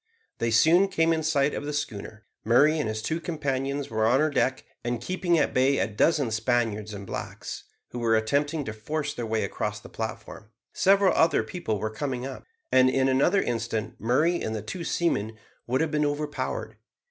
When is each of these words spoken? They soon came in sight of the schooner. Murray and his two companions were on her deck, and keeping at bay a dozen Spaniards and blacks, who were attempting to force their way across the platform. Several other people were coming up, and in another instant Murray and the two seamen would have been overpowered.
They 0.39 0.49
soon 0.49 0.87
came 0.87 1.13
in 1.13 1.21
sight 1.21 1.53
of 1.53 1.63
the 1.67 1.71
schooner. 1.73 2.25
Murray 2.43 2.79
and 2.79 2.89
his 2.89 3.03
two 3.03 3.21
companions 3.21 3.91
were 3.91 4.07
on 4.07 4.19
her 4.19 4.31
deck, 4.31 4.65
and 4.83 4.99
keeping 4.99 5.37
at 5.37 5.53
bay 5.53 5.77
a 5.77 5.85
dozen 5.85 6.31
Spaniards 6.31 6.91
and 6.91 7.05
blacks, 7.05 7.65
who 7.89 7.99
were 7.99 8.15
attempting 8.15 8.65
to 8.65 8.73
force 8.73 9.13
their 9.13 9.27
way 9.27 9.43
across 9.43 9.79
the 9.79 9.89
platform. 9.89 10.49
Several 10.73 11.13
other 11.13 11.43
people 11.43 11.77
were 11.77 11.91
coming 11.91 12.25
up, 12.25 12.45
and 12.71 12.89
in 12.89 13.07
another 13.09 13.43
instant 13.43 13.93
Murray 13.99 14.41
and 14.41 14.55
the 14.55 14.63
two 14.63 14.83
seamen 14.83 15.37
would 15.67 15.81
have 15.81 15.91
been 15.91 16.05
overpowered. 16.07 16.77